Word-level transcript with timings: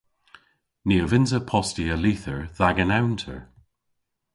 Ni 0.87 0.95
a 1.03 1.05
vynnsa 1.09 1.39
postya 1.49 1.95
lyther 2.03 2.39
dh'agan 2.57 2.95
ewnter. 2.99 3.39